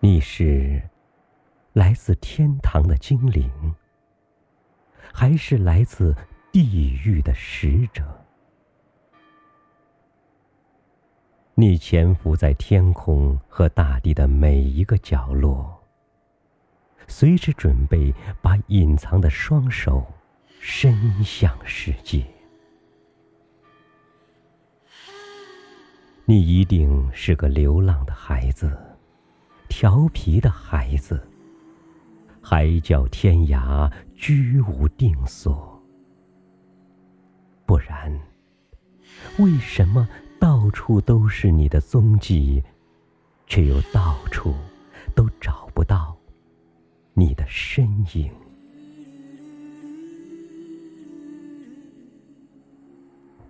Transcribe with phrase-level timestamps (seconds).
[0.00, 0.80] 你是
[1.72, 3.74] 来自天堂的精灵，
[5.12, 6.14] 还是来自
[6.52, 8.04] 地狱的使者？
[11.54, 15.82] 你潜伏在天空和大地的每一个角落，
[17.08, 20.06] 随时准备把隐藏的双手
[20.60, 22.24] 伸向世界。
[26.24, 28.87] 你一定是个流浪的孩子。
[29.68, 31.22] 调皮的孩子，
[32.40, 35.80] 海角天涯居无定所。
[37.66, 38.18] 不然，
[39.38, 40.08] 为什么
[40.40, 42.62] 到处都是你的踪迹，
[43.46, 44.54] 却又到处
[45.14, 46.16] 都找不到
[47.12, 48.32] 你的身影？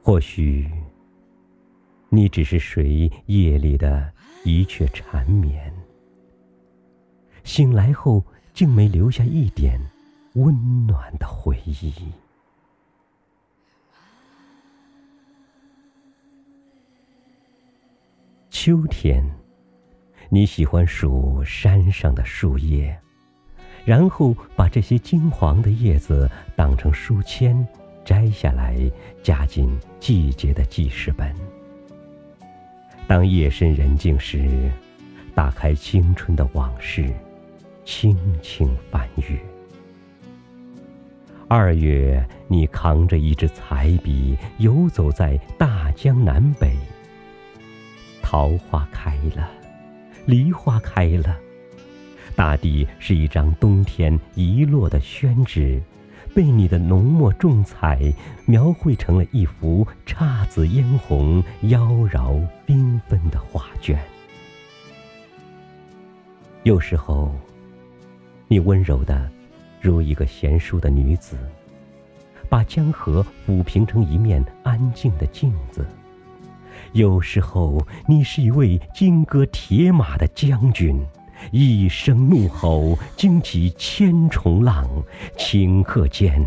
[0.03, 0.69] 或许，
[2.09, 5.73] 你只是谁夜里的一阙缠绵。
[7.49, 9.81] 醒来后，竟没留下一点
[10.35, 11.95] 温暖的回忆。
[18.51, 19.27] 秋天，
[20.29, 22.95] 你喜欢数山上的树叶，
[23.87, 27.67] 然后把这些金黄的叶子当成书签，
[28.05, 28.79] 摘下来
[29.23, 31.35] 夹进季节的记事本。
[33.06, 34.71] 当夜深人静时，
[35.34, 37.11] 打开青春的往事。
[37.91, 39.41] 轻轻翻阅。
[41.49, 46.77] 二月，你扛着一支彩笔，游走在大江南北。
[48.22, 49.48] 桃花开了，
[50.27, 51.34] 梨花开了，
[52.37, 55.82] 大地是一张冬天遗落的宣纸，
[56.34, 58.12] 被你的浓墨重彩
[58.44, 63.98] 描绘成了一幅姹紫嫣红、妖娆缤纷的画卷。
[66.65, 67.34] 有时候。
[68.50, 69.31] 你温柔的，
[69.78, 71.36] 如一个贤淑的女子，
[72.48, 75.86] 把江河抚平成一面安静的镜子。
[76.92, 80.98] 有时候，你是一位金戈铁马的将军，
[81.50, 84.88] 一声怒吼惊起千重浪，
[85.36, 86.42] 顷刻间，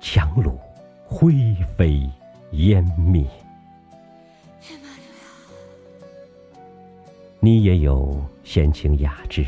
[0.00, 0.56] 樯橹
[1.04, 2.08] 灰飞
[2.52, 3.26] 烟灭。
[7.40, 9.44] 你也有闲情雅致。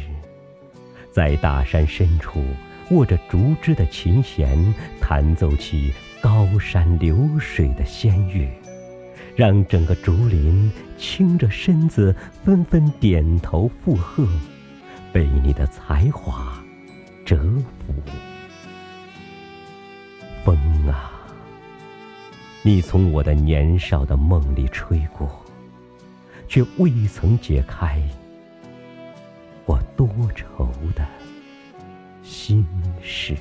[1.18, 2.44] 在大山深处，
[2.90, 4.56] 握着竹枝的琴弦，
[5.00, 8.48] 弹奏起高山流水的仙乐，
[9.34, 12.14] 让整个竹林倾着身子，
[12.44, 14.24] 纷纷点头附和，
[15.12, 16.56] 被你的才华
[17.24, 17.92] 折服。
[20.44, 21.10] 风啊，
[22.62, 25.28] 你从我的年少的梦里吹过，
[26.46, 28.00] 却未曾解开。
[29.68, 31.06] 我多愁的
[32.22, 32.66] 心
[33.02, 33.36] 事。